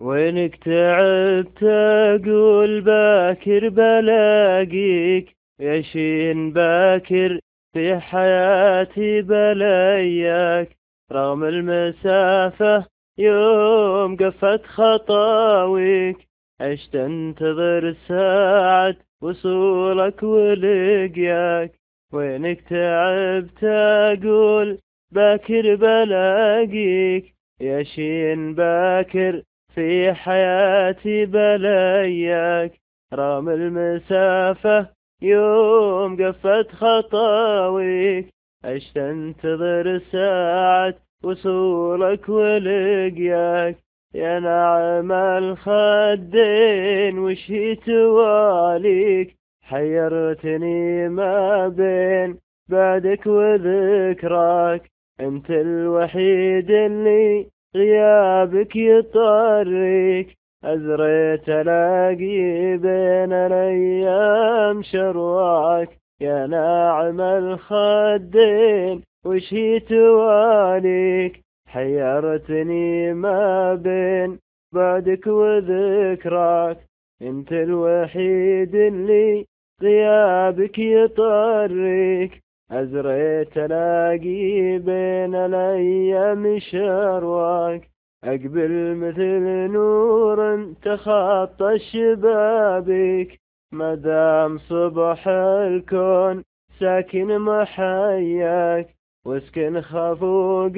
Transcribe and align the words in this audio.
وينك 0.00 0.56
تعبت 0.56 1.62
أقول 1.62 2.80
باكر 2.80 3.68
بلاقيك 3.68 5.36
يشين 5.60 6.52
باكر 6.52 7.40
في 7.72 8.00
حياتي 8.00 9.22
بلياك 9.22 10.76
رغم 11.12 11.44
المسافة 11.44 12.86
يوم 13.18 14.16
قفت 14.16 14.66
خطاويك 14.66 16.16
عشت 16.60 16.96
انتظر 16.96 17.94
ساعة 18.08 18.96
وصولك 19.22 20.22
ولقياك. 20.22 21.72
وينك 22.12 22.60
تعبت 22.60 23.64
أقول 23.64 24.78
باكر 25.12 25.74
بلاقيك 25.74 27.34
يشين 27.60 28.54
باكر 28.54 29.42
في 29.76 30.12
حياتي 30.12 31.26
بلياك 31.26 32.72
رغم 33.14 33.48
المسافة 33.48 34.88
يوم 35.22 36.16
قفت 36.22 36.70
خطاويك. 36.72 38.26
عشت 38.64 38.96
انتظر 38.96 39.98
ساعة 40.12 40.94
وصولك 41.24 42.28
ولقياك. 42.28 43.76
يا 44.14 44.40
نعم 44.40 45.12
الخدين 45.12 47.18
وش 47.18 47.52
تواليك؟ 47.86 49.36
حيرتني 49.62 51.08
ما 51.08 51.68
بين 51.68 52.38
بعدك 52.68 53.26
وذكراك. 53.26 54.90
أنت 55.20 55.50
الوحيد 55.50 56.70
اللي 56.70 57.46
غيابك 57.76 58.76
يطريك 58.76 60.28
أزريت 60.64 61.48
ألاقي 61.48 62.76
بين 62.76 63.32
الأيام 63.32 64.82
شرواك 64.82 65.88
يا 66.20 66.46
ناعم 66.46 67.20
الخدين 67.20 69.02
وش 69.26 69.54
هي 69.54 69.80
تواليك؟ 69.80 71.40
حيرتني 71.68 73.12
ما 73.12 73.74
بين 73.74 74.38
بعدك 74.74 75.26
وذكراك. 75.26 76.78
أنت 77.22 77.52
الوحيد 77.52 78.74
اللي 78.74 79.44
غيابك 79.82 80.78
يطريك. 80.78 82.32
أزريت 82.70 83.56
ألاقي 83.56 84.78
بين 84.78 85.34
الأيام 85.34 86.58
شرواك 86.58 87.88
أقبل 88.24 88.94
مثل 88.96 89.72
نور 89.72 90.72
تخطى 90.82 91.78
شبابك 91.78 93.38
مدام 93.72 94.58
صبح 94.58 95.28
الكون 95.28 96.42
ساكن 96.80 97.38
محياك. 97.38 98.86
واسكن 99.26 99.80
خفوق 99.80 100.76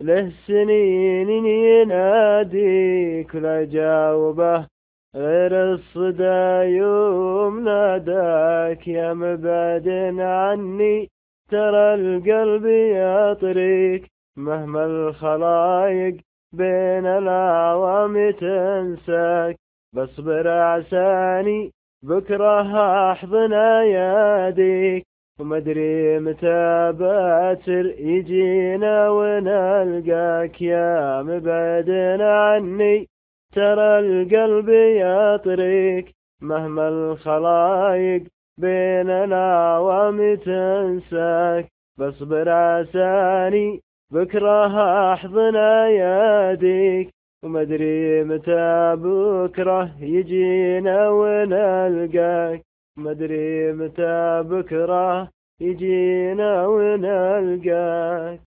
له 0.00 0.32
سنين 0.46 1.46
يناديك. 1.46 3.34
لا 3.34 3.64
جاوبه 3.64 4.66
غير 5.16 5.72
الصدى 5.72 6.76
يوم 6.76 7.64
ناداك. 7.64 8.88
يا 8.88 9.14
مبعد 9.14 9.88
عني 10.18 11.08
ترى 11.50 11.94
القلب 11.94 12.66
يطريك 12.66 14.06
مهما 14.36 14.84
الخلايق 14.84 16.16
بين 16.52 17.06
العوام 17.06 18.30
تنساك. 18.30 19.56
بصبر 19.94 20.48
عساني 20.48 21.70
بكرة 22.02 23.12
احضن 23.12 23.52
اياديك 23.52 25.04
ومدري 25.40 26.18
متى 26.18 26.92
باتر 26.92 27.86
يجينا 27.98 29.10
ونلقاك. 29.10 30.62
يا 30.62 31.22
مبعد 31.22 31.90
عني 32.20 33.06
ترى 33.54 33.98
القلب 33.98 34.68
يطريك 35.04 36.06
مهما 36.42 36.88
الخلايق 36.88 38.22
بين 38.60 39.10
العوام 39.10 40.34
تنساك 40.34 41.66
بصبر 41.98 42.48
عساني 42.48 43.80
بكره 44.12 45.12
احضن 45.12 45.56
اياديك 45.56 47.10
ومدري 47.44 48.24
متى 48.24 48.96
بكرة 48.96 49.90
يجينا 50.00 51.08
ونلقاك. 51.08 52.60
مدري 52.98 53.72
متى 53.72 54.42
بكرة 54.50 55.28
يجينا 55.60 56.66
ونلقاك. 56.66 58.40